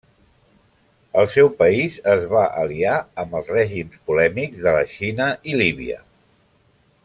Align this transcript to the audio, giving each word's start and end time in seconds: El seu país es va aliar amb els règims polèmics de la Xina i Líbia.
El 1.23 1.27
seu 1.33 1.49
país 1.59 1.99
es 2.13 2.25
va 2.31 2.45
aliar 2.63 2.95
amb 3.25 3.37
els 3.41 3.53
règims 3.59 4.01
polèmics 4.11 4.65
de 4.69 4.77
la 4.79 4.83
Xina 4.97 5.31
i 5.53 5.59
Líbia. 5.65 6.01